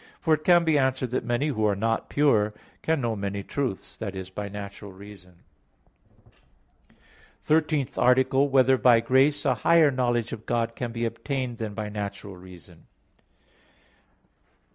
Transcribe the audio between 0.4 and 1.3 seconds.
can be answered that